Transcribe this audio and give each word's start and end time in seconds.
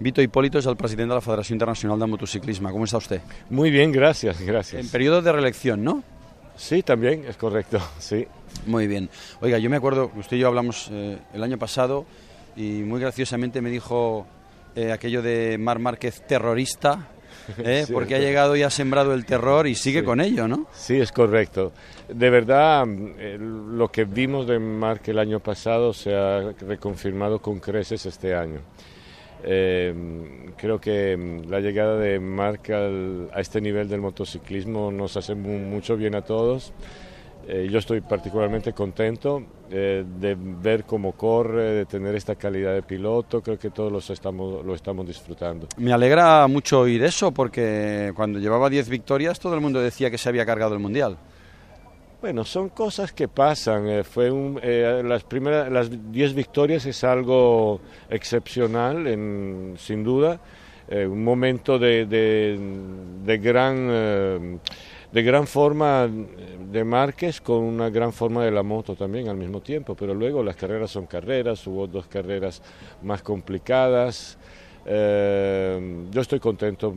Vito 0.00 0.22
Hipólito 0.22 0.58
es 0.58 0.66
el 0.66 0.76
presidente 0.76 1.08
de 1.10 1.14
la 1.16 1.20
Federación 1.20 1.56
Internacional 1.56 1.98
de 1.98 2.06
Motociclismo. 2.06 2.70
¿Cómo 2.70 2.84
está 2.84 2.98
usted? 2.98 3.20
Muy 3.50 3.70
bien, 3.70 3.90
gracias, 3.90 4.40
gracias. 4.40 4.84
En 4.84 4.88
periodo 4.90 5.22
de 5.22 5.32
reelección, 5.32 5.82
¿no? 5.82 6.02
Sí, 6.56 6.82
también, 6.82 7.24
es 7.28 7.36
correcto, 7.36 7.80
sí. 7.98 8.26
Muy 8.66 8.86
bien. 8.86 9.08
Oiga, 9.40 9.58
yo 9.58 9.68
me 9.70 9.76
acuerdo, 9.76 10.10
usted 10.16 10.36
y 10.36 10.40
yo 10.40 10.48
hablamos 10.48 10.88
eh, 10.92 11.18
el 11.32 11.42
año 11.42 11.58
pasado 11.58 12.06
y 12.56 12.82
muy 12.82 13.00
graciosamente 13.00 13.60
me 13.60 13.70
dijo 13.70 14.26
eh, 14.76 14.92
aquello 14.92 15.20
de 15.22 15.56
Mar 15.58 15.78
Márquez 15.80 16.22
terrorista, 16.26 17.08
¿eh? 17.58 17.84
Sí, 17.86 17.92
porque 17.92 18.14
ha 18.14 18.18
llegado 18.20 18.54
y 18.56 18.62
ha 18.62 18.70
sembrado 18.70 19.14
el 19.14 19.24
terror 19.24 19.66
y 19.66 19.74
sigue 19.74 20.00
Sí. 20.00 20.04
con 20.04 20.20
ello, 20.20 20.46
¿no? 20.46 20.66
Sí, 20.72 20.96
es 21.00 21.10
correcto. 21.12 21.72
De 22.08 22.30
verdad, 22.30 22.84
eh, 22.88 23.36
lo 23.40 23.88
que 23.90 24.04
vimos 24.04 24.46
de 24.46 24.58
Marc 24.60 25.08
el 25.08 25.18
año 25.18 25.40
pasado 25.40 25.92
se 25.92 26.14
ha 26.14 26.52
reconfirmado 26.60 27.40
con 27.40 27.58
creces 27.60 28.06
este 28.06 28.34
año. 28.34 28.60
Eh, 29.44 29.94
creo 30.56 30.80
que 30.80 31.16
mm, 31.16 31.50
la 31.50 31.60
llegada 31.60 31.96
de 31.96 32.18
Marc 32.20 32.70
al- 32.70 33.30
a 33.32 33.40
este 33.40 33.60
nivel 33.60 33.88
del 33.88 34.00
motociclismo 34.00 34.90
nos 34.90 35.16
hace 35.16 35.34
mu- 35.34 35.58
mucho 35.58 35.96
bien 35.96 36.14
a 36.14 36.22
todos. 36.22 36.72
Eh, 37.46 37.66
yo 37.70 37.78
estoy 37.78 38.02
particularmente 38.02 38.74
contento 38.74 39.42
eh, 39.70 40.04
de 40.20 40.36
ver 40.38 40.84
cómo 40.84 41.12
corre, 41.12 41.62
de 41.72 41.86
tener 41.86 42.14
esta 42.14 42.34
calidad 42.34 42.74
de 42.74 42.82
piloto. 42.82 43.40
Creo 43.40 43.58
que 43.58 43.70
todos 43.70 43.90
los 43.90 44.10
estamos, 44.10 44.62
lo 44.66 44.74
estamos 44.74 45.06
disfrutando. 45.06 45.66
Me 45.78 45.92
alegra 45.92 46.46
mucho 46.46 46.80
oír 46.80 47.02
eso 47.04 47.32
porque 47.32 48.12
cuando 48.14 48.38
llevaba 48.38 48.68
10 48.68 48.88
victorias 48.90 49.38
todo 49.40 49.54
el 49.54 49.60
mundo 49.62 49.80
decía 49.80 50.10
que 50.10 50.18
se 50.18 50.28
había 50.28 50.44
cargado 50.44 50.74
el 50.74 50.80
Mundial. 50.80 51.16
Bueno, 52.20 52.44
son 52.44 52.68
cosas 52.70 53.12
que 53.12 53.28
pasan. 53.28 53.86
eh, 53.88 54.02
fue 54.04 54.30
un, 54.30 54.58
eh, 54.62 55.02
las 55.04 55.22
primeras, 55.24 55.70
las 55.70 55.88
10 56.12 56.34
victorias 56.34 56.84
es 56.86 57.04
algo 57.04 57.80
excepcional, 58.10 59.06
en- 59.06 59.74
sin 59.78 60.02
duda. 60.02 60.40
Eh, 60.88 61.06
un 61.06 61.22
momento 61.22 61.78
de, 61.78 62.06
de- 62.06 63.38
gran, 63.38 63.76
eh, 63.90 64.58
de 65.12 65.22
gran 65.22 65.46
forma 65.46 66.08
de 66.08 66.84
Márquez 66.84 67.40
con 67.40 67.62
una 67.62 67.88
gran 67.90 68.12
forma 68.12 68.44
de 68.44 68.50
la 68.50 68.62
moto 68.62 68.94
también 68.96 69.28
al 69.28 69.36
mismo 69.36 69.60
tiempo. 69.60 69.94
Pero 69.94 70.12
luego 70.14 70.42
las 70.42 70.56
carreras 70.56 70.90
son 70.90 71.06
carreras, 71.06 71.64
hubo 71.68 71.86
dos 71.86 72.06
carreras 72.08 72.62
más 73.02 73.22
complicadas. 73.22 74.38
Eh, 74.86 76.04
yo 76.10 76.20
estoy 76.20 76.40
contento 76.40 76.94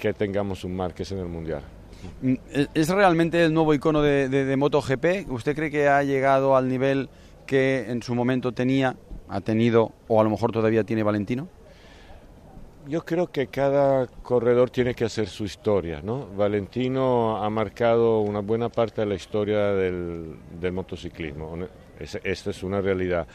que 0.00 0.12
tengamos 0.14 0.64
un 0.64 0.74
Márquez 0.74 1.12
en 1.12 1.18
el 1.18 1.26
Mundial. 1.28 1.62
Mm, 2.22 2.34
¿Es 2.74 2.88
realmente 2.88 3.44
el 3.44 3.52
nuevo 3.54 3.74
icono 3.74 4.02
de, 4.02 4.28
de- 4.28 4.44
de 4.44 4.56
MotoGP? 4.56 5.30
¿Usted 5.30 5.54
cree 5.56 5.70
que 5.70 5.88
ha 5.88 6.02
llegado 6.02 6.56
al 6.56 6.68
nivel 6.68 7.08
que 7.46 7.86
en 7.90 8.02
su 8.02 8.14
momento 8.14 8.52
tenía, 8.52 8.96
ha 9.28 9.40
tenido 9.40 9.92
o 10.08 10.20
a 10.20 10.24
lo 10.24 10.30
mejor 10.30 10.52
todavía 10.52 10.84
tiene 10.84 11.02
Valentino? 11.02 11.48
Yo 12.86 13.04
creo 13.04 13.30
que 13.30 13.48
cada 13.48 14.06
corredor 14.06 14.70
tiene 14.70 14.94
que 14.94 15.04
hacer 15.04 15.28
su 15.28 15.44
historia, 15.44 16.00
¿no? 16.02 16.26
Valentino 16.34 17.36
ha 17.42 17.50
marcado 17.50 18.20
una 18.20 18.40
buena 18.40 18.70
parte 18.70 19.02
de 19.02 19.06
la 19.06 19.14
historia 19.14 19.72
del, 19.74 20.36
motociclismo. 20.72 21.58
esta 21.98 22.50
es 22.50 22.62
una 22.62 22.80
realidad. 22.80 23.26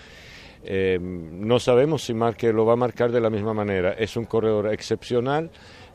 Eh, 0.63 0.97
no 0.99 1.59
sabemos 1.59 2.03
si 2.03 2.13
Marque 2.15 2.51
lo 2.51 2.65
va 2.65 2.73
a 2.73 2.77
marcar 2.77 3.11
de 3.11 3.21
la 3.21 3.29
misma 3.29 3.53
manera. 3.53 3.91
Es 3.93 4.17
un 4.17 4.25
corredor 4.25 4.73
excepcional, 4.73 5.51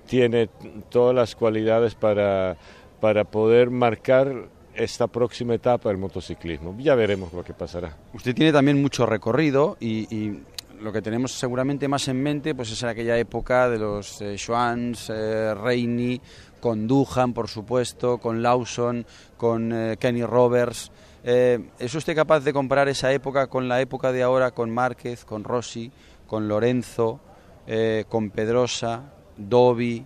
tiene 0.08 0.48
todas 0.88 1.14
las 1.14 1.36
cualidades 1.36 1.94
para, 1.94 2.56
para 3.00 3.24
poder 3.24 3.70
marcar 3.70 4.48
esta 4.74 5.06
próxima 5.06 5.54
etapa 5.54 5.88
del 5.88 5.98
motociclismo. 5.98 6.74
Ya 6.78 6.94
veremos 6.94 7.32
lo 7.32 7.44
que 7.44 7.52
pasará. 7.52 7.96
Usted 8.14 8.34
tiene 8.34 8.52
también 8.52 8.80
mucho 8.80 9.06
recorrido 9.06 9.76
y, 9.80 10.12
y 10.14 10.42
lo 10.80 10.92
que 10.92 11.02
tenemos 11.02 11.32
seguramente 11.32 11.88
más 11.88 12.08
en 12.08 12.22
mente 12.22 12.54
pues 12.54 12.70
es 12.70 12.82
en 12.82 12.88
aquella 12.88 13.18
época 13.18 13.68
de 13.68 13.78
los 13.78 14.20
eh, 14.20 14.36
Schwanz, 14.38 15.10
eh, 15.10 15.54
Reini, 15.54 16.20
con 16.60 16.86
Duhan, 16.86 17.34
por 17.34 17.48
supuesto, 17.48 18.18
con 18.18 18.42
Lawson, 18.42 19.04
con 19.36 19.72
eh, 19.72 19.96
Kenny 19.98 20.24
Roberts. 20.24 20.90
Eh, 21.24 21.58
¿Es 21.78 21.94
usted 21.94 22.14
capaz 22.14 22.40
de 22.40 22.52
comparar 22.52 22.88
esa 22.88 23.12
época 23.12 23.48
con 23.48 23.68
la 23.68 23.80
época 23.80 24.12
de 24.12 24.22
ahora, 24.22 24.52
con 24.52 24.70
Márquez, 24.70 25.24
con 25.24 25.44
Rossi, 25.44 25.90
con 26.26 26.46
Lorenzo, 26.46 27.20
eh, 27.66 28.04
con 28.08 28.30
Pedrosa, 28.30 29.12
Dovi, 29.38 30.04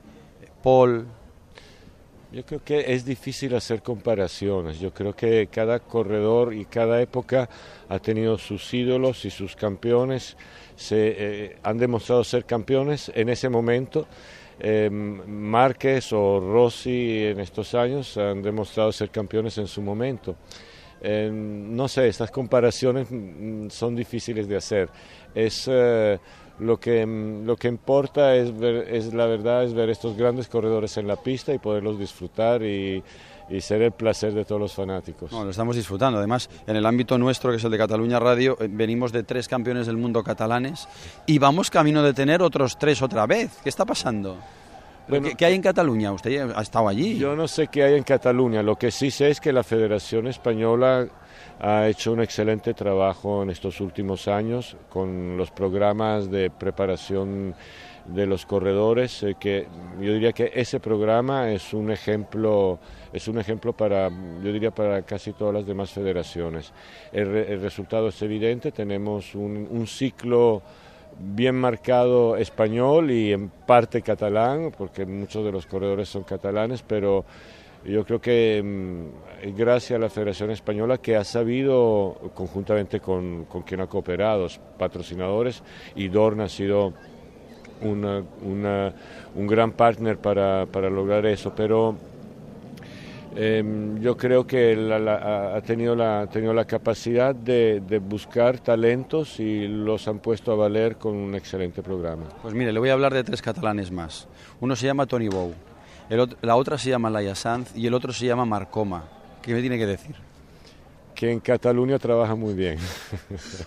Paul? 0.63 1.07
Yo 2.33 2.47
creo 2.47 2.65
que 2.65 2.95
es 2.95 3.05
difícil 3.05 3.55
hacer 3.55 3.83
comparaciones. 3.83 4.79
Yo 4.79 4.93
creo 4.93 5.15
que 5.15 5.49
cada 5.49 5.81
corredor 5.81 6.55
y 6.55 6.65
cada 6.65 7.01
época 7.03 7.49
ha 7.89 7.99
tenido 7.99 8.39
sus 8.39 8.73
ídolos 8.73 9.25
y 9.25 9.31
sus 9.31 9.55
campeones. 9.55 10.37
Se, 10.75 11.15
eh, 11.19 11.57
han 11.63 11.77
demostrado 11.77 12.25
ser 12.25 12.47
campeones 12.47 13.13
en 13.15 13.29
ese 13.29 13.51
momento. 13.51 14.07
Eh, 14.59 14.89
Márquez 14.91 16.13
o 16.13 16.41
Rossi 16.41 17.27
en 17.27 17.41
estos 17.41 17.75
años 17.75 18.17
han 18.17 18.43
demostrado 18.43 18.93
ser 18.93 19.11
campeones 19.11 19.59
en 19.59 19.67
su 19.67 19.83
momento. 19.83 20.37
Eh, 21.03 21.31
no 21.33 21.89
sé, 21.89 22.09
estas 22.09 22.31
comparaciones 22.31 23.09
mm, 23.11 23.69
son 23.69 23.97
difíciles 23.97 24.47
de 24.47 24.57
hacer. 24.57 24.89
Es 25.35 25.69
eh, 25.71 26.19
lo 26.61 26.79
que 26.79 27.05
mm, 27.05 27.45
lo 27.45 27.57
que 27.57 27.69
importa 27.69 28.37
es 28.37 28.57
ver, 28.57 28.87
la 29.13 29.27
verdad 29.27 29.65
es 29.65 29.75
ver 29.75 29.91
estos 29.91 30.17
grandes 30.17 30.49
corredores 30.49 30.97
en 30.97 31.09
la 31.09 31.17
pista 31.17 31.53
y 31.53 31.59
poderlos 31.59 31.99
disfrutar 31.99 32.63
y, 32.63 33.03
y 33.51 33.61
ser 33.61 33.83
el 33.83 33.93
placer 33.93 34.33
de 34.33 34.45
todos 34.45 34.61
los 34.61 34.73
fanáticos. 34.73 35.33
Lo 35.33 35.51
estamos 35.51 35.77
disfrutando. 35.77 36.19
Además, 36.19 36.49
en 36.67 36.77
el 36.77 36.87
ámbito 36.87 37.19
nuestro, 37.19 37.51
que 37.51 37.57
es 37.57 37.65
el 37.65 37.71
de 37.71 37.79
Cataluña 37.79 38.19
Radio, 38.19 38.57
eh, 38.61 38.69
venimos 38.71 39.13
de 39.13 39.25
tres 39.25 39.49
campeones 39.49 39.87
del 39.87 39.97
mundo 39.97 40.23
catalanes 40.23 40.89
y 41.27 41.39
vamos 41.39 41.71
camino 41.71 42.03
de 42.03 42.15
tener 42.15 42.43
otros 42.43 42.79
tres 42.79 43.03
otra 43.03 43.27
vez. 43.27 43.59
¿Qué 43.63 43.69
está 43.69 43.85
pasando? 43.85 44.39
Bueno, 45.09 45.29
¿Qué, 45.29 45.35
qué 45.35 45.45
hay 45.47 45.55
en 45.55 45.63
Cataluña? 45.63 46.13
Usted 46.13 46.51
ha 46.55 46.63
estado 46.63 46.89
allí. 46.89 47.19
Yo 47.19 47.35
no 47.35 47.49
sé 47.49 47.67
qué 47.69 47.83
hay 47.83 47.95
en 47.95 48.05
Cataluña, 48.05 48.63
lo 48.63 48.77
que 48.77 48.91
sí 48.91 49.11
sé 49.11 49.31
es 49.31 49.41
que 49.41 49.53
la 49.53 49.63
Federación 49.65 50.27
Española 50.29 51.07
ha 51.61 51.89
hecho 51.89 52.13
un 52.13 52.21
excelente 52.21 52.73
trabajo 52.75 53.43
en 53.43 53.51
estos 53.51 53.81
últimos 53.81 54.29
años 54.29 54.77
con 54.89 55.37
los 55.37 55.51
programas 55.51 56.31
de 56.31 56.51
preparación 56.51 57.55
de 58.07 58.27
los 58.27 58.47
corredores, 58.47 59.23
eh, 59.23 59.37
que 59.39 59.69
yo 60.01 60.13
diría 60.13 60.33
que 60.33 60.51
ese 60.55 60.81
programa 60.81 61.53
es 61.53 61.73
un 61.73 61.93
ejemplo 61.93 62.81
es 63.13 63.29
un 63.29 63.39
ejemplo 63.39 63.73
para 63.75 64.09
yo 64.09 64.53
diría 64.53 64.73
para 64.73 65.03
casi 65.03 65.33
todas 65.33 65.55
las 65.55 65.67
demás 65.67 65.91
federaciones. 65.91 66.73
El, 67.13 67.31
re- 67.31 67.53
el 67.53 67.61
resultado 67.61 68.09
es 68.09 68.21
evidente, 68.23 68.73
tenemos 68.73 69.37
un, 69.37 69.69
un 69.71 69.87
ciclo 69.87 70.63
bien 71.19 71.55
marcado 71.55 72.37
español 72.37 73.11
y 73.11 73.33
en 73.33 73.49
parte 73.49 74.03
catalán, 74.03 74.73
porque 74.77 75.07
muchos 75.07 75.45
de 75.45 75.53
los 75.53 75.67
corredores 75.67 76.09
son 76.09 76.23
catalanes, 76.25 76.83
pero 76.83 77.25
yo 77.85 78.05
creo 78.05 78.21
que 78.21 78.63
mm, 78.63 79.57
gracias 79.57 79.97
a 79.97 80.01
la 80.01 80.09
Federación 80.11 80.51
Española 80.51 80.99
que 80.99 81.17
ha 81.17 81.25
sabido, 81.25 82.17
conjuntamente 82.35 83.01
con, 83.01 83.45
con 83.47 83.63
quien 83.63 83.81
ha 83.81 83.87
cooperado, 83.87 84.47
patrocinadores, 84.79 85.63
y 85.97 86.09
Dorna 86.09 86.45
ha 86.45 86.49
sido 86.49 86.93
una- 87.81 88.23
una- 88.43 88.93
un 89.35 89.47
gran 89.47 89.73
partner 89.73 90.19
para, 90.19 90.67
para 90.67 90.89
lograr 90.91 91.27
eso, 91.27 91.53
pero 91.57 91.97
Em, 93.35 93.99
yo 94.01 94.17
creo 94.17 94.47
que 94.47 94.77
la- 94.77 94.99
la- 94.99 95.55
ha- 95.57 95.61
tenido 95.63 95.97
la, 95.97 96.23
ha 96.23 96.27
tenido 96.29 96.53
la 96.53 96.67
capacidad 96.67 97.35
de, 97.35 97.81
de 97.81 97.99
buscar 97.99 98.59
talentos 98.59 99.41
y 99.41 99.67
los 99.69 100.07
han 100.07 100.19
puesto 100.19 100.53
a 100.53 100.57
valer 100.57 100.97
con 100.97 101.15
un 101.17 101.35
excelente 101.35 101.83
programa. 101.83 102.25
Pues 102.43 102.53
mire, 102.55 102.73
le 102.73 102.79
voy 102.79 102.91
a 102.91 102.93
hablar 102.93 103.15
de 103.15 103.25
tres 103.25 103.41
catalanes 103.41 103.91
más. 103.91 104.29
Uno 104.61 104.77
se 104.77 104.87
llama 104.87 105.07
Tony 105.07 105.29
Bou, 105.29 105.55
el 106.11 106.37
la 106.43 106.57
otra 106.57 106.77
se 106.77 106.91
llama 106.91 107.09
Laia 107.09 107.35
Sanz 107.35 107.75
y 107.75 107.87
el 107.87 107.95
otro 107.95 108.13
se 108.13 108.27
llama 108.27 108.45
Marcoma. 108.45 109.05
¿Qué 109.41 109.55
me 109.55 109.61
tiene 109.61 109.79
que 109.79 109.87
decir? 109.87 110.15
Que 111.15 111.31
en 111.33 111.41
Cataluña 111.41 111.99
trabaja 111.99 112.35
muy 112.35 112.53
bien. 112.55 112.79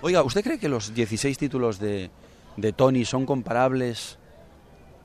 Oiga, 0.02 0.22
¿usted 0.24 0.44
cree 0.44 0.60
que 0.60 0.70
los 0.70 0.94
16 0.94 1.38
títulos 1.38 1.80
de, 1.80 2.10
de 2.58 2.72
Tony 2.74 3.04
son 3.06 3.26
comparables 3.26 4.18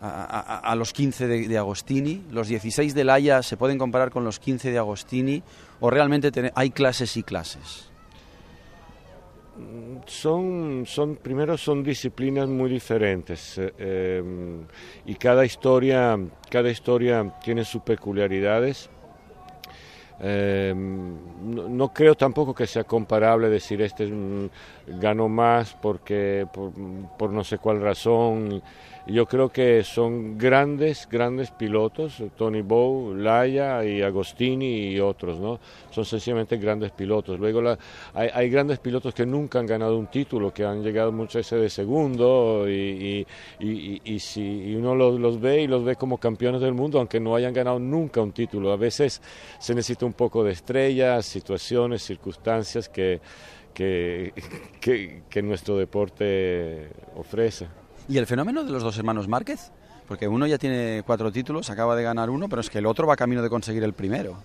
a, 0.00 0.74
los 0.76 0.92
15 0.92 1.26
de, 1.26 1.58
Agostini? 1.58 2.24
¿Los 2.30 2.48
16 2.48 2.94
de 2.94 3.04
Laia 3.04 3.42
se 3.42 3.56
pueden 3.56 3.78
comparar 3.78 4.10
con 4.10 4.24
los 4.24 4.38
15 4.38 4.70
de 4.70 4.78
Agostini? 4.78 5.42
¿O 5.80 5.90
realmente 5.90 6.30
hay 6.54 6.70
clases 6.70 7.16
y 7.16 7.22
clases? 7.22 7.90
Son, 10.06 10.84
son, 10.86 11.16
primero 11.16 11.58
son 11.58 11.82
disciplinas 11.82 12.48
muy 12.48 12.70
diferentes 12.70 13.58
eh, 13.58 14.22
em, 14.22 14.64
y 15.04 15.14
cada 15.16 15.44
historia, 15.44 16.18
cada 16.50 16.70
historia 16.70 17.34
tiene 17.44 17.64
sus 17.64 17.82
peculiaridades. 17.82 18.88
Em, 20.22 21.14
no, 21.42 21.68
no 21.68 21.92
creo 21.94 22.14
tampoco 22.14 22.54
que 22.54 22.66
sea 22.66 22.84
comparable 22.84 23.48
decir 23.48 23.80
este 23.80 24.06
ganó 24.86 25.28
más 25.28 25.74
porque 25.80 26.46
por, 26.52 26.72
por 27.16 27.30
no 27.30 27.42
sé 27.42 27.58
cuál 27.58 27.80
razón. 27.80 28.62
yo 29.06 29.26
creo 29.26 29.48
que 29.48 29.82
son 29.82 30.38
grandes, 30.38 31.08
grandes 31.10 31.50
pilotos, 31.50 32.22
Tony 32.36 32.60
Bow, 32.62 33.14
Laia 33.14 33.84
y 33.84 34.02
Agostini 34.02 34.92
y 34.92 35.00
otros, 35.00 35.40
¿no? 35.40 35.58
Son 35.90 36.04
sencillamente 36.04 36.56
grandes 36.58 36.92
pilotos. 36.92 37.38
Luego 37.38 37.76
hay, 38.14 38.50
grandes 38.50 38.78
pilotos 38.78 39.14
que 39.14 39.26
nunca 39.26 39.58
han 39.58 39.66
ganado 39.66 39.98
un 39.98 40.06
título, 40.06 40.52
que 40.52 40.64
han 40.64 40.82
llegado 40.82 41.10
muchas 41.12 41.36
veces 41.36 41.60
de 41.60 41.70
segundo 41.70 42.68
y, 42.68 43.26
si 44.20 44.74
uno 44.76 44.94
los, 44.94 45.40
ve 45.40 45.62
y 45.62 45.66
los 45.66 45.82
ve 45.82 45.96
como 45.96 46.18
campeones 46.18 46.60
del 46.60 46.74
mundo, 46.74 46.98
aunque 46.98 47.18
no 47.18 47.34
hayan 47.34 47.52
ganado 47.52 47.78
nunca 47.78 48.20
un 48.20 48.32
título. 48.32 48.72
A 48.72 48.76
veces 48.76 49.20
se 49.58 49.74
necesita 49.74 50.06
un 50.06 50.09
poco 50.12 50.44
de 50.44 50.52
estrellas, 50.52 51.26
situaciones, 51.26 52.02
circunstancias 52.02 52.88
que, 52.88 53.20
que, 53.72 54.32
que 55.28 55.42
nuestro 55.42 55.76
deporte 55.76 56.88
ofrece. 57.16 57.68
¿Y 58.08 58.18
el 58.18 58.26
fenómeno 58.26 58.64
de 58.64 58.72
los 58.72 58.82
dos 58.82 58.98
hermanos 58.98 59.28
Márquez? 59.28 59.70
Porque 60.08 60.26
uno 60.26 60.46
ya 60.48 60.58
tiene 60.58 61.04
cuatro 61.06 61.30
títulos, 61.30 61.70
acaba 61.70 61.94
de 61.94 62.02
ganar 62.02 62.30
uno, 62.30 62.48
pero 62.48 62.60
es 62.60 62.68
que 62.68 62.78
el 62.78 62.86
otro 62.86 63.06
va 63.06 63.14
camino 63.14 63.42
de 63.42 63.48
conseguir 63.48 63.84
el 63.84 63.92
primero. 63.92 64.38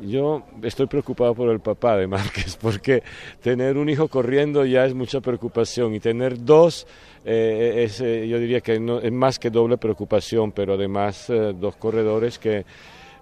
Yo 0.00 0.44
estoy 0.62 0.86
preocupado 0.86 1.34
por 1.34 1.50
el 1.50 1.60
papá 1.60 1.96
de 1.96 2.06
Márquez, 2.06 2.56
porque 2.56 3.02
tener 3.42 3.76
un 3.76 3.88
hijo 3.88 4.08
corriendo 4.08 4.64
ya 4.64 4.86
es 4.86 4.94
mucha 4.94 5.20
preocupación 5.20 5.94
y 5.94 6.00
tener 6.00 6.42
dos, 6.44 6.86
eh, 7.24 7.82
es, 7.84 8.00
eh, 8.00 8.26
yo 8.28 8.38
diría 8.38 8.60
que 8.60 8.78
no, 8.80 9.00
es 9.00 9.12
más 9.12 9.38
que 9.38 9.50
doble 9.50 9.76
preocupación, 9.76 10.52
pero 10.52 10.74
además 10.74 11.28
eh, 11.28 11.52
dos 11.54 11.76
corredores 11.76 12.38
que 12.38 12.64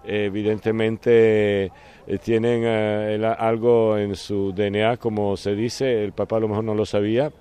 evidentemente 0.03 1.71
tienen 2.23 2.65
algo 3.25 3.97
en 3.97 4.15
su 4.15 4.51
DNA, 4.51 4.97
como 4.97 5.37
se 5.37 5.55
dice, 5.55 6.03
el 6.03 6.13
papá 6.13 6.37
a 6.37 6.39
lo 6.41 6.47
mejor 6.47 6.63
no 6.63 6.75
lo 6.75 6.85
sabía, 6.85 7.31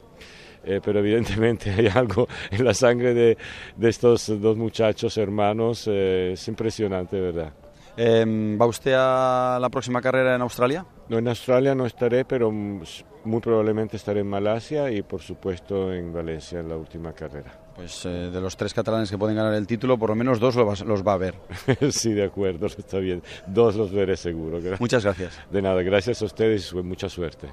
eh, 0.64 0.80
pero 0.84 0.98
evidentemente 0.98 1.70
hay 1.76 1.88
algo 1.88 2.28
en 2.50 2.64
la 2.64 2.74
sangre 2.74 3.14
de, 3.14 3.38
de 3.76 3.88
estos 3.88 4.40
dos 4.40 4.56
muchachos 4.56 5.16
hermanos, 5.16 5.88
eh, 5.90 6.32
es 6.34 6.48
impresionante, 6.48 7.20
¿verdad? 7.20 7.52
Em, 7.96 8.60
¿Va 8.60 8.66
usted 8.66 8.94
a 8.96 9.58
la 9.60 9.68
próxima 9.68 10.00
carrera 10.00 10.34
en 10.34 10.42
Australia? 10.42 10.84
No, 11.10 11.18
en 11.18 11.26
Australia 11.26 11.74
no 11.74 11.86
estaré, 11.86 12.24
pero 12.24 12.52
muy 12.52 13.40
probablemente 13.40 13.96
estaré 13.96 14.20
en 14.20 14.28
Malasia 14.28 14.92
y 14.92 15.02
por 15.02 15.20
supuesto 15.20 15.92
en 15.92 16.12
Valencia 16.12 16.60
en 16.60 16.68
la 16.68 16.76
última 16.76 17.12
carrera. 17.12 17.50
Pues 17.74 18.06
eh, 18.06 18.30
de 18.30 18.40
los 18.40 18.56
tres 18.56 18.72
catalanes 18.72 19.10
que 19.10 19.18
pueden 19.18 19.34
ganar 19.34 19.54
el 19.54 19.66
título, 19.66 19.98
por 19.98 20.10
lo 20.10 20.14
menos 20.14 20.38
dos 20.38 20.54
los, 20.54 20.82
los 20.82 21.04
va 21.04 21.14
a 21.14 21.16
ver. 21.16 21.34
sí, 21.90 22.12
de 22.12 22.22
acuerdo, 22.22 22.66
está 22.78 22.98
bien. 22.98 23.24
Dos 23.48 23.74
los 23.74 23.90
veré 23.90 24.16
seguro. 24.16 24.60
Muchas 24.78 25.02
gracias. 25.02 25.36
De 25.50 25.60
nada, 25.60 25.82
gracias 25.82 26.22
a 26.22 26.26
ustedes 26.26 26.70
y 26.70 26.76
mucha 26.76 27.08
suerte. 27.08 27.48